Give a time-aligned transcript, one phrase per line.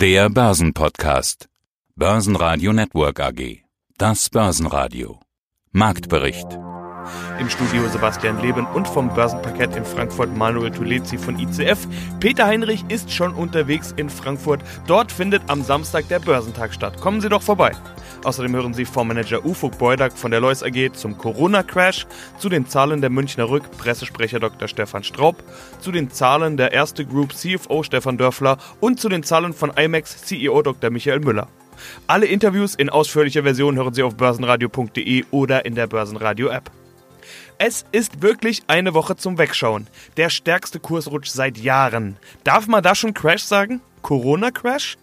[0.00, 1.50] Der Börsenpodcast.
[1.94, 3.58] Börsenradio Network AG.
[3.98, 5.20] Das Börsenradio.
[5.72, 6.46] Marktbericht.
[7.38, 11.86] Im Studio Sebastian Leben und vom Börsenparkett in Frankfurt Manuel Tulezi von ICF.
[12.18, 14.62] Peter Heinrich ist schon unterwegs in Frankfurt.
[14.86, 16.98] Dort findet am Samstag der Börsentag statt.
[16.98, 17.72] Kommen Sie doch vorbei.
[18.22, 22.06] Außerdem hören Sie Fondsmanager Ufuk Beudak von der Lois AG zum Corona-Crash,
[22.38, 24.68] zu den Zahlen der Münchner Rück Pressesprecher Dr.
[24.68, 25.42] Stefan Straub,
[25.80, 30.22] zu den Zahlen der Erste Group CFO Stefan Dörfler und zu den Zahlen von IMAX
[30.24, 30.90] CEO Dr.
[30.90, 31.48] Michael Müller.
[32.06, 36.70] Alle Interviews in ausführlicher Version hören Sie auf börsenradio.de oder in der Börsenradio-App.
[37.56, 39.86] Es ist wirklich eine Woche zum Wegschauen.
[40.18, 42.18] Der stärkste Kursrutsch seit Jahren.
[42.44, 43.80] Darf man da schon Crash sagen?
[44.02, 44.98] Corona-Crash?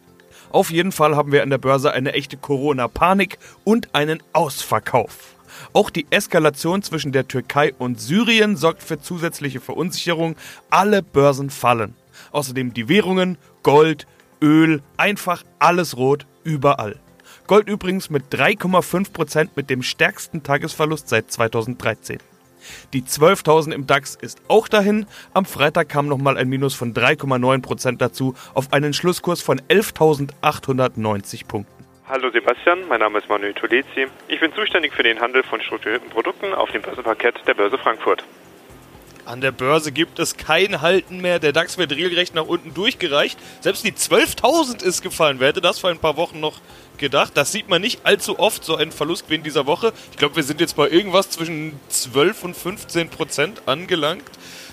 [0.52, 5.36] Auf jeden Fall haben wir an der Börse eine echte Corona-Panik und einen Ausverkauf.
[5.74, 10.36] Auch die Eskalation zwischen der Türkei und Syrien sorgt für zusätzliche Verunsicherung.
[10.70, 11.96] Alle Börsen fallen.
[12.32, 14.08] Außerdem die Währungen, Gold,
[14.42, 17.00] Öl, einfach alles rot, überall.
[17.48, 22.20] Gold übrigens mit 3,5% mit dem stärksten Tagesverlust seit 2013.
[22.94, 25.06] Die 12.000 im DAX ist auch dahin.
[25.34, 31.86] Am Freitag kam nochmal ein Minus von 3,9% dazu auf einen Schlusskurs von 11.890 Punkten.
[32.10, 34.08] Hallo Sebastian, mein Name ist Manuel Tulezi.
[34.30, 38.24] Ich bin zuständig für den Handel von strukturierten Produkten auf dem Börsenparkett der Börse Frankfurt.
[39.28, 41.40] An der Börse gibt es kein Halten mehr.
[41.40, 43.38] Der DAX wird regelrecht nach unten durchgereicht.
[43.60, 45.42] Selbst die 12.000 ist gefallen.
[45.42, 46.62] Wer hätte das vor ein paar Wochen noch
[46.98, 47.36] gedacht?
[47.36, 49.92] Das sieht man nicht allzu oft, so einen Verlust wie in dieser Woche.
[50.12, 54.24] Ich glaube, wir sind jetzt bei irgendwas zwischen 12 und 15 Prozent angelangt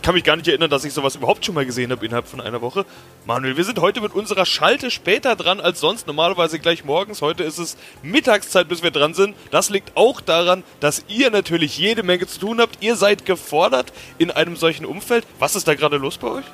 [0.04, 2.42] kann mich gar nicht erinnern, dass ich sowas überhaupt schon mal gesehen habe innerhalb von
[2.42, 2.84] einer Woche.
[3.24, 6.06] Manuel, wir sind heute mit unserer Schalte später dran als sonst.
[6.06, 7.22] Normalerweise gleich morgens.
[7.22, 9.34] Heute ist es Mittagszeit, bis wir dran sind.
[9.50, 12.82] Das liegt auch daran, dass ihr natürlich jede Menge zu tun habt.
[12.82, 15.26] Ihr seid gefordert in einem solchen Umfeld.
[15.38, 16.44] Was ist da gerade los bei euch?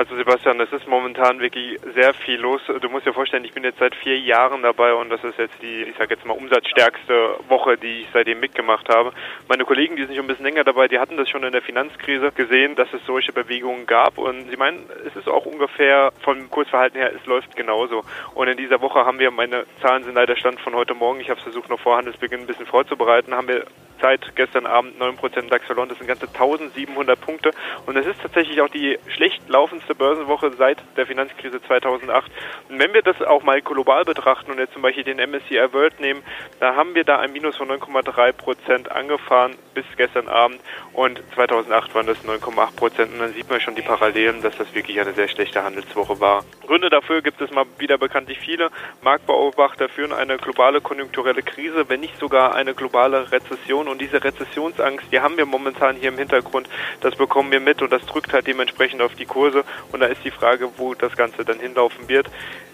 [0.00, 2.62] Also Sebastian, es ist momentan wirklich sehr viel los.
[2.80, 5.60] Du musst dir vorstellen, ich bin jetzt seit vier Jahren dabei und das ist jetzt
[5.60, 9.12] die, ich sag jetzt mal, umsatzstärkste Woche, die ich seitdem mitgemacht habe.
[9.46, 11.60] Meine Kollegen, die sind schon ein bisschen länger dabei, die hatten das schon in der
[11.60, 16.48] Finanzkrise gesehen, dass es solche Bewegungen gab und sie meinen, es ist auch ungefähr vom
[16.48, 18.02] Kursverhalten her, es läuft genauso.
[18.34, 21.28] Und in dieser Woche haben wir, meine Zahlen sind leider Stand von heute Morgen, ich
[21.28, 23.66] habe versucht noch vor Handelsbeginn ein bisschen vorzubereiten, haben wir
[24.00, 27.50] seit gestern Abend 9% DAX verloren, das sind ganze 1700 Punkte
[27.86, 32.30] und es ist tatsächlich auch die schlecht laufendste Börsenwoche seit der Finanzkrise 2008.
[32.68, 36.00] Und wenn wir das auch mal global betrachten und jetzt zum Beispiel den MSCI World
[36.00, 36.22] nehmen,
[36.58, 40.60] da haben wir da ein Minus von 9,3% angefahren bis gestern Abend
[40.92, 45.00] und 2008 waren das 9,8% und dann sieht man schon die Parallelen, dass das wirklich
[45.00, 46.44] eine sehr schlechte Handelswoche war.
[46.66, 48.70] Gründe dafür gibt es mal wieder bekanntlich viele.
[49.02, 55.06] Marktbeobachter führen eine globale konjunkturelle Krise, wenn nicht sogar eine globale Rezession und diese Rezessionsangst,
[55.12, 56.68] die haben wir momentan hier im Hintergrund,
[57.00, 60.24] das bekommen wir mit und das drückt halt dementsprechend auf die Kurse und da ist
[60.24, 62.30] die Frage, wo das Ganze dann hinlaufen wird.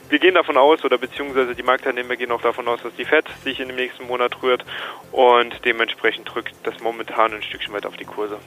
[0.08, 3.24] Wir gehen davon aus, oder beziehungsweise die Marktteilnehmer gehen auch davon aus, dass die FED
[3.42, 4.64] sich in dem nächsten Monat rührt
[5.10, 8.38] und dementsprechend drückt das momentan ein Stückchen weit auf die Kurse.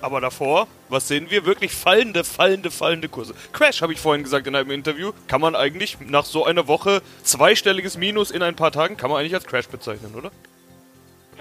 [0.00, 1.46] Aber davor, was sehen wir?
[1.46, 3.34] Wirklich fallende, fallende, fallende Kurse.
[3.52, 5.12] Crash, habe ich vorhin gesagt in einem Interview.
[5.28, 9.20] Kann man eigentlich nach so einer Woche zweistelliges Minus in ein paar Tagen, kann man
[9.20, 10.32] eigentlich als Crash bezeichnen, oder?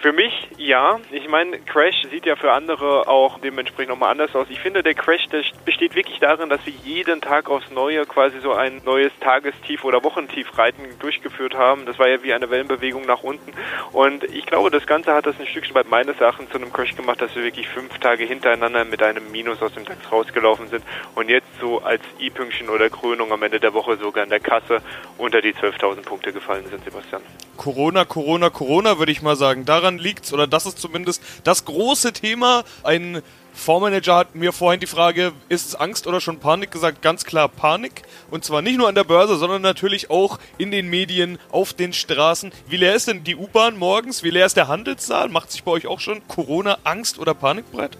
[0.01, 0.99] Für mich ja.
[1.11, 4.47] Ich meine, Crash sieht ja für andere auch dementsprechend nochmal anders aus.
[4.49, 8.39] Ich finde, der Crash der besteht wirklich darin, dass wir jeden Tag aufs Neue quasi
[8.39, 11.85] so ein neues Tagestief oder Wochentiefreiten durchgeführt haben.
[11.85, 13.53] Das war ja wie eine Wellenbewegung nach unten.
[13.91, 16.95] Und ich glaube, das Ganze hat das ein Stückchen weit meines Erachtens zu einem Crash
[16.95, 20.83] gemacht, dass wir wirklich fünf Tage hintereinander mit einem Minus aus dem DAX rausgelaufen sind
[21.13, 24.81] und jetzt so als I-Pünktchen oder Krönung am Ende der Woche sogar in der Kasse
[25.19, 27.21] unter die 12.000 Punkte gefallen sind, Sebastian.
[27.57, 29.65] Corona, Corona, Corona, würde ich mal sagen.
[29.65, 32.63] Daran liegt's, oder das ist zumindest das große Thema.
[32.83, 33.21] Ein
[33.53, 37.01] Fondsmanager hat mir vorhin die Frage, ist es Angst oder schon Panik gesagt?
[37.01, 38.03] Ganz klar Panik.
[38.29, 41.93] Und zwar nicht nur an der Börse, sondern natürlich auch in den Medien, auf den
[41.93, 42.51] Straßen.
[42.67, 44.23] Wie leer ist denn die U-Bahn morgens?
[44.23, 45.29] Wie leer ist der Handelssaal?
[45.29, 47.97] Macht sich bei euch auch schon Corona Angst oder Panik breit?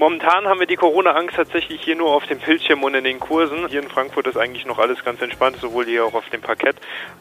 [0.00, 3.68] Momentan haben wir die Corona-Angst tatsächlich hier nur auf dem Bildschirm und in den Kursen.
[3.68, 6.76] Hier in Frankfurt ist eigentlich noch alles ganz entspannt, sowohl hier auch auf dem Parkett.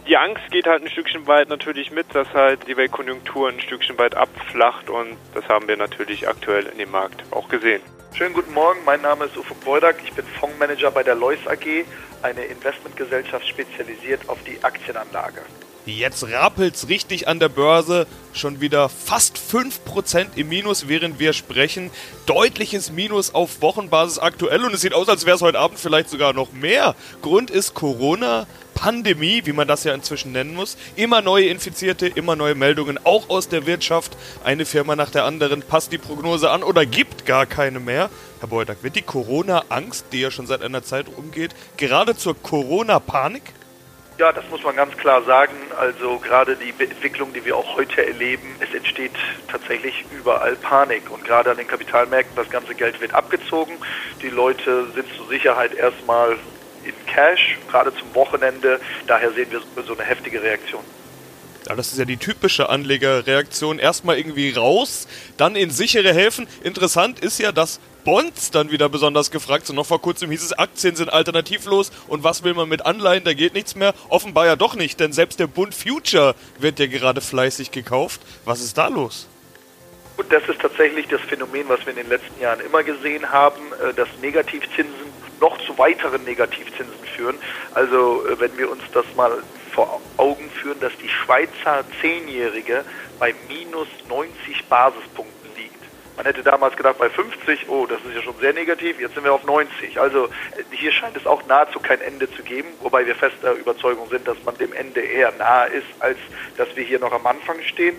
[0.07, 3.97] Die Angst geht halt ein Stückchen weit natürlich mit, dass halt die Weltkonjunktur ein Stückchen
[3.97, 7.81] weit abflacht und das haben wir natürlich aktuell in dem Markt auch gesehen.
[8.13, 11.83] Schönen guten Morgen, mein Name ist Ufo Beudak, ich bin Fondsmanager bei der Lois AG,
[12.21, 15.41] eine Investmentgesellschaft spezialisiert auf die Aktienanlage.
[15.97, 18.05] Jetzt rappelt's richtig an der Börse.
[18.31, 21.89] Schon wieder fast 5% im Minus, während wir sprechen.
[22.27, 26.09] Deutliches Minus auf Wochenbasis aktuell und es sieht aus, als wäre es heute Abend vielleicht
[26.09, 26.95] sogar noch mehr.
[27.21, 28.45] Grund ist Corona.
[28.75, 30.77] Pandemie, wie man das ja inzwischen nennen muss.
[30.95, 34.15] Immer neue Infizierte, immer neue Meldungen, auch aus der Wirtschaft.
[34.45, 38.09] Eine Firma nach der anderen passt die Prognose an oder gibt gar keine mehr.
[38.39, 43.43] Herr Beutak, wird die Corona-Angst, die ja schon seit einer Zeit umgeht, gerade zur Corona-Panik?
[44.19, 45.53] Ja, das muss man ganz klar sagen.
[45.79, 49.13] Also gerade die Entwicklung, die wir auch heute erleben, es entsteht
[49.47, 51.09] tatsächlich überall Panik.
[51.09, 53.77] Und gerade an den Kapitalmärkten, das ganze Geld wird abgezogen.
[54.21, 56.35] Die Leute sind zur Sicherheit erstmal
[56.83, 58.81] in Cash, gerade zum Wochenende.
[59.07, 60.83] Daher sehen wir so eine heftige Reaktion.
[61.69, 63.79] Ja, das ist ja die typische Anlegerreaktion.
[63.79, 65.07] Erstmal irgendwie raus,
[65.37, 66.45] dann in sichere Häfen.
[66.61, 69.75] Interessant ist ja, dass Bonds dann wieder besonders gefragt sind.
[69.75, 73.35] Noch vor kurzem hieß es, Aktien sind alternativlos und was will man mit Anleihen, da
[73.35, 73.93] geht nichts mehr.
[74.09, 78.19] Offenbar ja doch nicht, denn selbst der Bund Future wird ja gerade fleißig gekauft.
[78.45, 79.27] Was ist da los?
[80.17, 83.61] Und das ist tatsächlich das Phänomen, was wir in den letzten Jahren immer gesehen haben,
[83.73, 84.89] äh, dass Negativzinsen
[85.39, 87.35] noch zu weiteren Negativzinsen führen.
[87.75, 92.83] Also äh, wenn wir uns das mal vor Augen führen, dass die Schweizer Zehnjährige
[93.19, 95.38] bei minus 90 Basispunkten.
[96.19, 99.23] Man hätte damals gedacht, bei 50, oh, das ist ja schon sehr negativ, jetzt sind
[99.23, 100.01] wir auf 90.
[100.01, 100.29] Also äh,
[100.71, 104.35] hier scheint es auch nahezu kein Ende zu geben, wobei wir fester Überzeugung sind, dass
[104.43, 106.17] man dem Ende eher nahe ist, als
[106.57, 107.95] dass wir hier noch am Anfang stehen.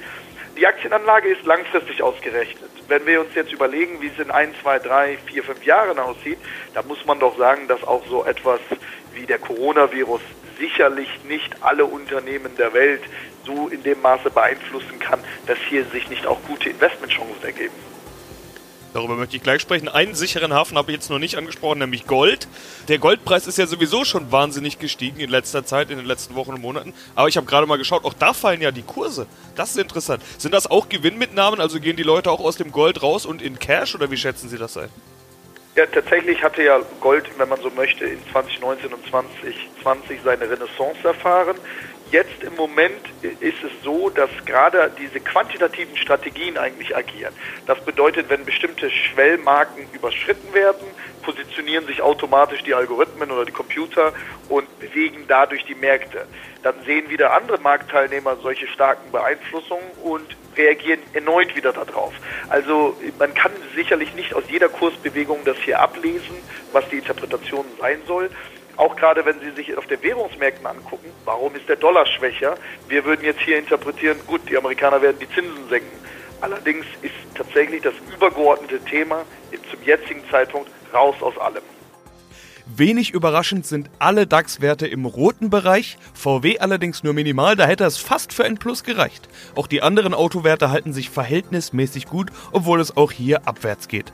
[0.54, 2.70] Die Aktienanlage ist langfristig ausgerechnet.
[2.88, 6.36] Wenn wir uns jetzt überlegen, wie es in ein, zwei, drei, vier, fünf Jahren aussieht,
[6.74, 8.60] da muss man doch sagen, dass auch so etwas
[9.14, 10.20] wie der Coronavirus
[10.58, 13.00] sicherlich nicht alle Unternehmen der Welt
[13.46, 17.89] so in dem Maße beeinflussen kann, dass hier sich nicht auch gute Investmentchancen ergeben.
[18.92, 19.88] Darüber möchte ich gleich sprechen.
[19.88, 22.48] Einen sicheren Hafen habe ich jetzt noch nicht angesprochen, nämlich Gold.
[22.88, 26.54] Der Goldpreis ist ja sowieso schon wahnsinnig gestiegen in letzter Zeit, in den letzten Wochen
[26.54, 26.92] und Monaten.
[27.14, 29.26] Aber ich habe gerade mal geschaut, auch da fallen ja die Kurse.
[29.54, 30.22] Das ist interessant.
[30.38, 31.60] Sind das auch Gewinnmitnahmen?
[31.60, 34.48] Also gehen die Leute auch aus dem Gold raus und in Cash oder wie schätzen
[34.48, 34.88] Sie das ein?
[35.76, 40.98] Ja, tatsächlich hatte ja Gold, wenn man so möchte, in 2019 und 2020 seine Renaissance
[41.04, 41.56] erfahren.
[42.10, 47.32] Jetzt im Moment ist es so, dass gerade diese quantitativen Strategien eigentlich agieren.
[47.66, 50.88] Das bedeutet, wenn bestimmte Schwellmarken überschritten werden,
[51.22, 54.12] positionieren sich automatisch die Algorithmen oder die Computer
[54.48, 56.26] und bewegen dadurch die Märkte.
[56.64, 62.12] Dann sehen wieder andere Marktteilnehmer solche starken Beeinflussungen und reagieren erneut wieder darauf.
[62.48, 66.36] Also man kann sicherlich nicht aus jeder Kursbewegung das hier ablesen,
[66.72, 68.30] was die Interpretation sein soll
[68.80, 72.54] auch gerade wenn Sie sich auf den Währungsmärkten angucken, warum ist der Dollar schwächer?
[72.88, 75.98] Wir würden jetzt hier interpretieren, gut, die Amerikaner werden die Zinsen senken.
[76.40, 79.24] Allerdings ist tatsächlich das übergeordnete Thema
[79.70, 81.62] zum jetzigen Zeitpunkt raus aus allem.
[82.66, 87.98] Wenig überraschend sind alle DAX-Werte im roten Bereich, VW allerdings nur minimal, da hätte es
[87.98, 89.28] fast für ein Plus gereicht.
[89.56, 94.12] Auch die anderen Autowerte halten sich verhältnismäßig gut, obwohl es auch hier abwärts geht.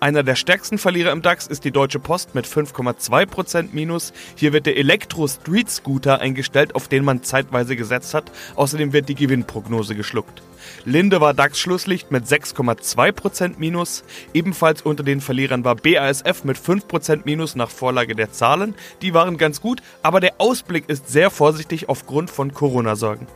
[0.00, 4.12] Einer der stärksten Verlierer im DAX ist die Deutsche Post mit 5,2% Minus.
[4.36, 8.30] Hier wird der Elektro-Street Scooter eingestellt, auf den man zeitweise gesetzt hat.
[8.56, 10.42] Außerdem wird die Gewinnprognose geschluckt.
[10.84, 14.04] Linde war DAX-Schlusslicht mit 6,2% Minus.
[14.34, 18.74] Ebenfalls unter den Verlierern war BASF mit 5% Minus nach Vorlage der Zahlen.
[19.02, 23.26] Die waren ganz gut, aber der Ausblick ist sehr vorsichtig aufgrund von Corona-Sorgen.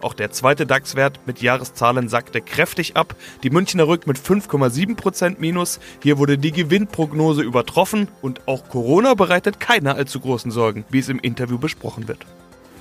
[0.00, 3.14] Auch der zweite DAX-Wert mit Jahreszahlen sackte kräftig ab.
[3.42, 5.80] Die Münchner rückt mit 5,7% Minus.
[6.02, 11.08] Hier wurde die Gewinnprognose übertroffen und auch Corona bereitet keine allzu großen Sorgen, wie es
[11.08, 12.26] im Interview besprochen wird.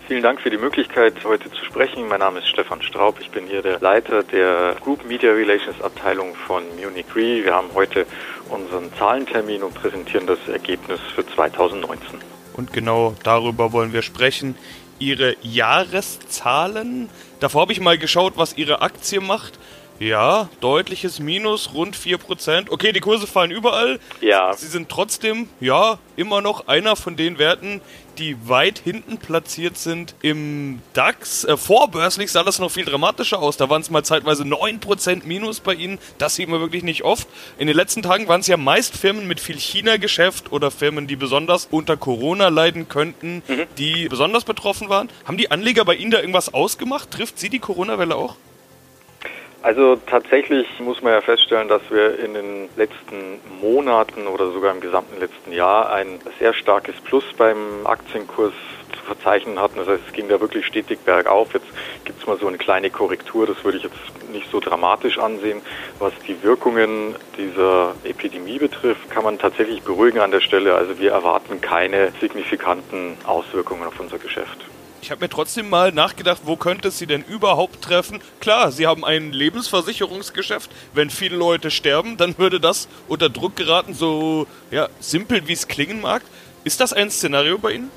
[0.07, 2.07] Vielen Dank für die Möglichkeit, heute zu sprechen.
[2.07, 3.19] Mein Name ist Stefan Straub.
[3.19, 7.43] Ich bin hier der Leiter der Group Media Relations Abteilung von Munich Re.
[7.43, 8.05] Wir haben heute
[8.49, 12.19] unseren Zahlentermin und präsentieren das Ergebnis für 2019.
[12.53, 14.55] Und genau darüber wollen wir sprechen.
[14.99, 17.09] Ihre Jahreszahlen.
[17.39, 19.57] Davor habe ich mal geschaut, was Ihre Aktie macht.
[19.99, 22.69] Ja, deutliches Minus, rund 4%.
[22.69, 23.99] Okay, die Kurse fallen überall.
[24.19, 24.53] Ja.
[24.53, 27.79] Sie sind trotzdem, ja, immer noch einer von den Werten,
[28.17, 31.43] die weit hinten platziert sind im DAX.
[31.45, 33.57] Äh, vorbörslich sah das noch viel dramatischer aus.
[33.57, 35.97] Da waren es mal zeitweise 9% Minus bei Ihnen.
[36.17, 37.27] Das sieht man wirklich nicht oft.
[37.57, 41.15] In den letzten Tagen waren es ja meist Firmen mit viel China-Geschäft oder Firmen, die
[41.15, 43.65] besonders unter Corona leiden könnten, mhm.
[43.77, 45.09] die besonders betroffen waren.
[45.25, 47.11] Haben die Anleger bei Ihnen da irgendwas ausgemacht?
[47.11, 48.35] Trifft Sie die Corona-Welle auch?
[49.65, 54.79] Also tatsächlich muss man ja feststellen, dass wir in den letzten Monaten oder sogar im
[54.79, 58.53] gesamten letzten Jahr ein sehr starkes Plus beim Aktienkurs
[58.95, 59.77] zu verzeichnen hatten.
[59.77, 61.55] Das heißt, es ging da wirklich stetig bergauf.
[61.55, 61.65] Jetzt
[62.03, 63.97] gibt es mal so eine kleine Korrektur, das würde ich jetzt
[64.31, 65.63] nicht so dramatisch ansehen.
[65.97, 70.75] Was die Wirkungen dieser Epidemie betrifft, kann man tatsächlich beruhigen an der Stelle.
[70.75, 74.63] Also wir erwarten keine signifikanten Auswirkungen auf unser Geschäft.
[75.05, 78.21] Ich habe mir trotzdem mal nachgedacht, wo könnte es Sie denn überhaupt treffen?
[78.39, 80.71] Klar, Sie haben ein Lebensversicherungsgeschäft.
[80.95, 85.67] Wenn viele Leute sterben, dann würde das unter Druck geraten, so ja, simpel wie es
[85.67, 86.23] klingen mag.
[86.63, 87.91] Ist das ein Szenario bei Ihnen?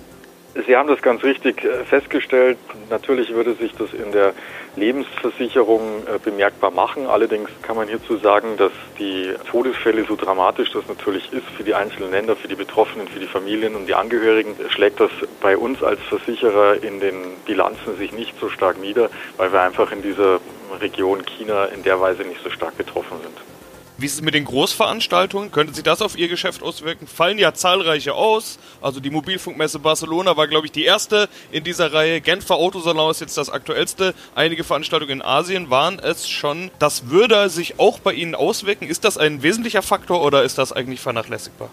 [0.55, 2.59] Sie haben das ganz richtig äh, festgestellt.
[2.90, 4.33] Natürlich würde sich das in der
[4.76, 7.07] Lebensversicherung äh, bemerkbar machen.
[7.07, 11.75] Allerdings kann man hierzu sagen, dass die Todesfälle, so dramatisch das natürlich ist für die
[11.75, 15.83] einzelnen Länder, für die Betroffenen, für die Familien und die Angehörigen, schlägt das bei uns
[15.83, 17.14] als Versicherer in den
[17.45, 20.40] Bilanzen sich nicht so stark nieder, weil wir einfach in dieser
[20.81, 23.58] Region China in der Weise nicht so stark betroffen sind.
[24.00, 25.50] Wie ist es mit den Großveranstaltungen?
[25.50, 27.09] Könnte sich das auf Ihr Geschäft auswirken?
[27.09, 28.61] Fallen ja zahlreiche aus.
[28.81, 32.21] Also die Mobilfunkmesse Barcelona war, glaube ich, die erste in dieser Reihe.
[32.21, 34.14] Genfer Autosalon ist jetzt das aktuellste.
[34.37, 36.71] Einige Veranstaltungen in Asien waren es schon.
[36.78, 38.87] Das würde sich auch bei Ihnen auswirken.
[38.87, 41.69] Ist das ein wesentlicher Faktor oder ist das eigentlich vernachlässigbar?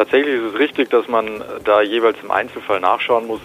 [0.00, 3.40] Tatsächlich ist es richtig, dass man da jeweils im Einzelfall nachschauen muss,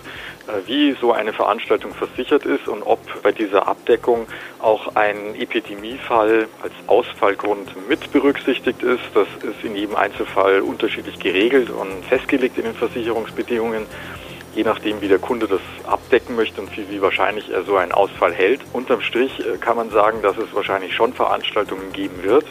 [0.48, 4.26] äh, wie so eine Veranstaltung versichert ist und ob bei dieser Abdeckung
[4.60, 9.04] auch ein Epidemiefall als Ausfallgrund mit berücksichtigt ist.
[9.14, 13.86] Das ist in jedem Einzelfall unterschiedlich geregelt und festgelegt in den Versicherungsbedingungen
[14.56, 17.92] je nachdem, wie der Kunde das abdecken möchte und wie, wie wahrscheinlich er so einen
[17.92, 18.62] Ausfall hält.
[18.72, 22.46] Unterm Strich äh, kann man sagen, dass es wahrscheinlich schon Veranstaltungen geben wird,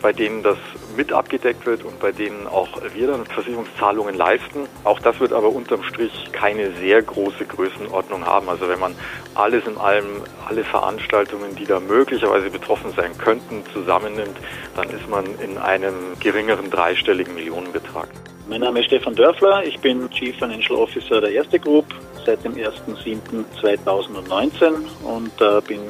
[0.00, 0.56] bei denen das
[0.96, 4.66] mit abgedeckt wird und bei denen auch wir dann Versicherungszahlungen leisten.
[4.84, 8.48] Auch das wird aber unterm Strich keine sehr große Größenordnung haben.
[8.48, 8.94] Also wenn man
[9.34, 14.36] alles in allem, alle Veranstaltungen, die da möglicherweise betroffen sein könnten, zusammennimmt,
[14.76, 18.08] dann ist man in einem geringeren dreistelligen Millionenbetrag.
[18.48, 21.84] Mein Name ist Stefan Dörfler, ich bin Chief Financial Officer der Erste Group
[22.26, 24.72] seit dem 1.7.2019
[25.04, 25.80] und äh, bin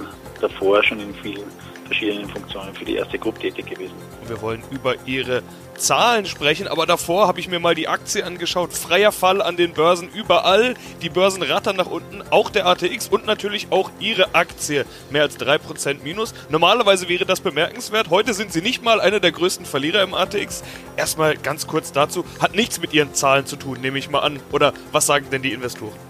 [0.40, 1.50] davor schon in vielen
[1.90, 3.94] verschiedenen Funktionen für die erste Gruppe tätig gewesen.
[4.28, 5.42] Wir wollen über Ihre
[5.76, 8.72] Zahlen sprechen, aber davor habe ich mir mal die Aktie angeschaut.
[8.72, 10.74] Freier Fall an den Börsen überall.
[11.02, 14.84] Die Börsen rattern nach unten, auch der ATX und natürlich auch Ihre Aktie.
[15.10, 16.32] Mehr als 3% Minus.
[16.48, 18.08] Normalerweise wäre das bemerkenswert.
[18.08, 20.62] Heute sind Sie nicht mal einer der größten Verlierer im ATX.
[20.96, 22.24] Erstmal ganz kurz dazu.
[22.38, 24.38] Hat nichts mit Ihren Zahlen zu tun, nehme ich mal an.
[24.52, 26.09] Oder was sagen denn die Investoren?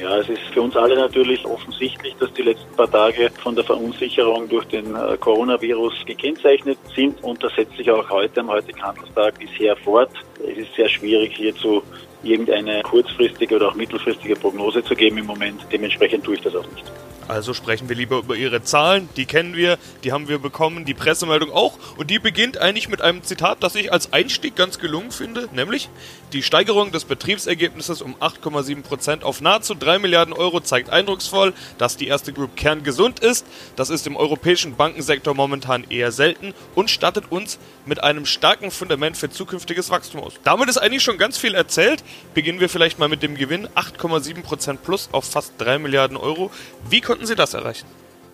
[0.00, 3.64] Ja, es ist für uns alle natürlich offensichtlich, dass die letzten paar Tage von der
[3.64, 8.82] Verunsicherung durch den äh, Coronavirus gekennzeichnet sind und das setzt sich auch heute am heutigen
[8.82, 10.10] Handelstag bisher fort.
[10.42, 11.82] Es ist sehr schwierig hierzu
[12.22, 15.60] irgendeine kurzfristige oder auch mittelfristige Prognose zu geben im Moment.
[15.70, 16.84] Dementsprechend tue ich das auch nicht.
[17.30, 20.94] Also sprechen wir lieber über ihre Zahlen, die kennen wir, die haben wir bekommen, die
[20.94, 21.78] Pressemeldung auch.
[21.96, 25.88] Und die beginnt eigentlich mit einem Zitat, das ich als Einstieg ganz gelungen finde, nämlich
[26.32, 32.08] die Steigerung des Betriebsergebnisses um 8,7% auf nahezu 3 Milliarden Euro zeigt eindrucksvoll, dass die
[32.08, 33.46] erste Group kerngesund ist.
[33.76, 39.16] Das ist im europäischen Bankensektor momentan eher selten und stattet uns mit einem starken Fundament
[39.16, 40.34] für zukünftiges Wachstum aus.
[40.44, 42.04] Damit ist eigentlich schon ganz viel erzählt.
[42.34, 46.50] Beginnen wir vielleicht mal mit dem Gewinn 8,7% plus auf fast 3 Milliarden Euro.
[46.88, 47.86] Wie konnten Sie das erreichen?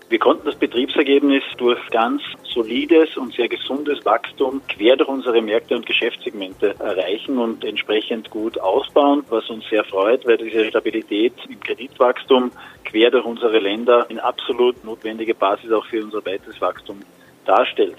[0.09, 5.75] Wir konnten das Betriebsergebnis durch ganz solides und sehr gesundes Wachstum quer durch unsere Märkte
[5.75, 11.59] und Geschäftssegmente erreichen und entsprechend gut ausbauen, was uns sehr freut, weil diese Stabilität im
[11.59, 12.53] Kreditwachstum
[12.85, 17.01] quer durch unsere Länder eine absolut notwendige Basis auch für unser weiteres Wachstum
[17.45, 17.99] darstellt.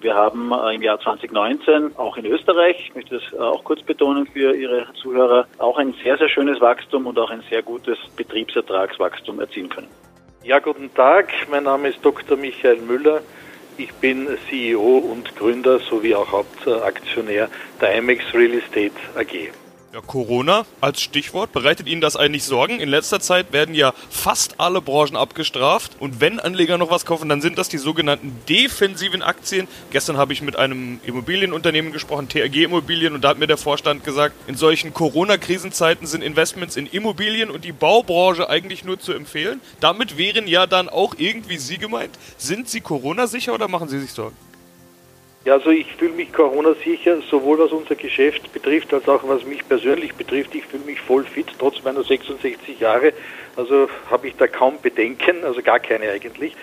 [0.00, 3.82] Wir haben äh, im Jahr 2019 auch in Österreich, ich möchte das äh, auch kurz
[3.82, 7.98] betonen für Ihre Zuhörer, auch ein sehr, sehr schönes Wachstum und auch ein sehr gutes
[8.16, 9.88] Betriebsertragswachstum erzielen können.
[10.44, 11.30] Ja, guten Tag.
[11.50, 12.36] Mein Name ist Dr.
[12.36, 13.22] Michael Müller.
[13.76, 17.48] Ich bin CEO und Gründer sowie auch Hauptaktionär
[17.80, 19.50] der IMEX Real Estate AG.
[19.90, 21.52] Ja, Corona als Stichwort.
[21.52, 22.78] Bereitet Ihnen das eigentlich Sorgen?
[22.78, 25.92] In letzter Zeit werden ja fast alle Branchen abgestraft.
[25.98, 29.66] Und wenn Anleger noch was kaufen, dann sind das die sogenannten defensiven Aktien.
[29.90, 34.04] Gestern habe ich mit einem Immobilienunternehmen gesprochen, TRG Immobilien, und da hat mir der Vorstand
[34.04, 39.62] gesagt, in solchen Corona-Krisenzeiten sind Investments in Immobilien und die Baubranche eigentlich nur zu empfehlen.
[39.80, 42.18] Damit wären ja dann auch irgendwie Sie gemeint.
[42.36, 44.36] Sind Sie Corona-sicher oder machen Sie sich Sorgen?
[45.44, 49.66] Ja, also ich fühle mich Corona-sicher, sowohl was unser Geschäft betrifft, als auch was mich
[49.66, 50.54] persönlich betrifft.
[50.54, 53.12] Ich fühle mich voll fit, trotz meiner 66 Jahre.
[53.56, 56.54] Also habe ich da kaum Bedenken, also gar keine eigentlich.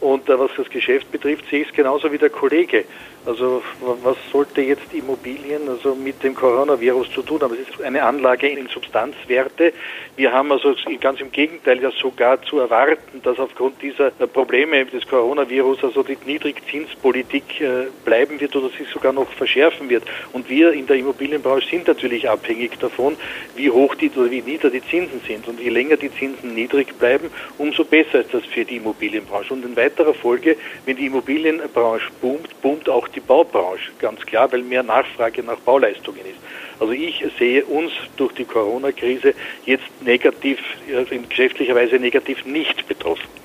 [0.00, 2.84] Und äh, was das Geschäft betrifft, sehe ich es genauso wie der Kollege.
[3.26, 7.54] Also was sollte jetzt Immobilien also mit dem Coronavirus zu tun haben?
[7.54, 9.72] Es ist eine Anlage in Substanzwerte.
[10.16, 14.84] Wir haben also ganz im Gegenteil ja sogar zu erwarten, dass aufgrund dieser äh, Probleme
[14.84, 20.04] des Coronavirus also die Niedrigzinspolitik äh, bleiben wird oder sich sogar noch verschärfen wird.
[20.34, 23.16] Und wir in der Immobilienbranche sind natürlich abhängig davon,
[23.56, 25.48] wie hoch die oder wie nieder die Zinsen sind.
[25.48, 29.54] Und je länger die Zinsen niedrig bleiben, umso besser ist das für die Immobilienbranche.
[29.54, 34.62] Und in weiterer Folge, wenn die Immobilienbranche boomt, boomt auch die Baubranche, ganz klar, weil
[34.62, 36.38] mehr Nachfrage nach Bauleistungen ist.
[36.80, 40.58] Also ich sehe uns durch die Corona-Krise jetzt negativ,
[40.94, 43.43] also in geschäftlicher Weise negativ nicht betroffen.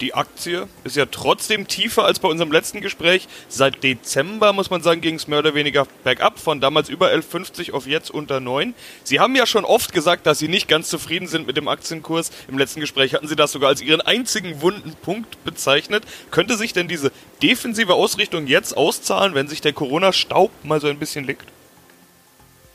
[0.00, 3.28] Die Aktie ist ja trotzdem tiefer als bei unserem letzten Gespräch.
[3.48, 7.72] Seit Dezember, muss man sagen, ging es mehr oder weniger bergab, von damals über 11,50
[7.72, 8.74] auf jetzt unter 9.
[9.04, 12.32] Sie haben ja schon oft gesagt, dass Sie nicht ganz zufrieden sind mit dem Aktienkurs.
[12.48, 16.02] Im letzten Gespräch hatten Sie das sogar als Ihren einzigen wunden Punkt bezeichnet.
[16.32, 20.98] Könnte sich denn diese defensive Ausrichtung jetzt auszahlen, wenn sich der Corona-Staub mal so ein
[20.98, 21.46] bisschen legt?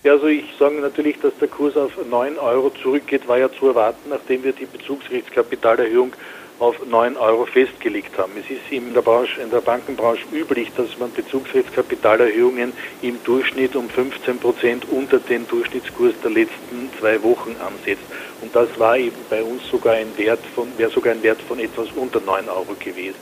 [0.03, 3.67] Ja, also ich sage natürlich, dass der Kurs auf 9 Euro zurückgeht, war ja zu
[3.67, 6.13] erwarten, nachdem wir die Bezugsrechtskapitalerhöhung
[6.59, 8.33] auf 9 Euro festgelegt haben.
[8.37, 13.89] Es ist in der, Branche, in der Bankenbranche üblich, dass man Bezugsrechtskapitalerhöhungen im Durchschnitt um
[13.89, 18.03] 15 Prozent unter den Durchschnittskurs der letzten zwei Wochen ansetzt.
[18.41, 21.59] Und das war eben bei uns sogar ein Wert von, wäre sogar ein Wert von
[21.59, 23.15] etwas unter 9 Euro gewesen.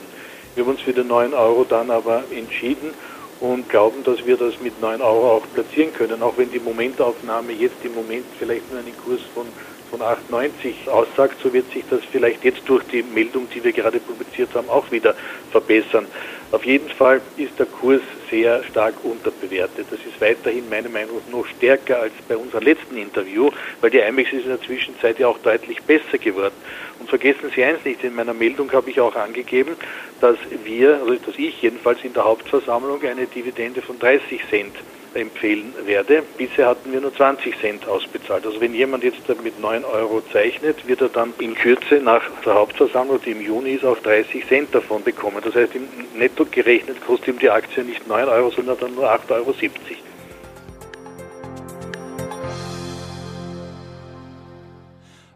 [0.54, 2.92] Wir haben uns für die 9 Euro dann aber entschieden
[3.40, 7.52] und glauben, dass wir das mit 9 Euro auch platzieren können, auch wenn die Momentaufnahme
[7.52, 9.46] jetzt im Moment vielleicht nur einen Kurs von
[9.90, 14.00] von 8,90 aussagt, so wird sich das vielleicht jetzt durch die Meldung, die wir gerade
[14.00, 15.14] publiziert haben, auch wieder
[15.50, 16.06] verbessern.
[16.50, 19.86] Auf jeden Fall ist der Kurs sehr stark unterbewertet.
[19.90, 23.50] Das ist weiterhin meiner Meinung nach noch stärker als bei unserem letzten Interview,
[23.82, 26.54] weil die IMEX ist in der Zwischenzeit ja auch deutlich besser geworden.
[26.98, 29.76] Und vergessen Sie eins nicht, in meiner Meldung habe ich auch angegeben,
[30.20, 34.74] dass wir, also dass ich jedenfalls in der Hauptversammlung eine Dividende von 30 Cent
[35.14, 36.22] empfehlen werde.
[36.36, 38.46] Bisher hatten wir nur 20 Cent ausbezahlt.
[38.46, 42.54] Also wenn jemand jetzt mit 9 Euro zeichnet, wird er dann in Kürze nach der
[42.54, 45.38] Hauptversammlung, die im Juni ist, auch 30 Cent davon bekommen.
[45.42, 45.88] Das heißt, im
[46.18, 49.54] Netto gerechnet kostet ihm die Aktie nicht 9 Euro, sondern dann nur 8,70 Euro.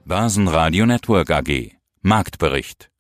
[0.05, 2.92] Börsenradio Network AG Marktbericht